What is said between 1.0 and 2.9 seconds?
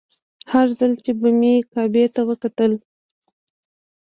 چې به مې کعبې ته وکتل.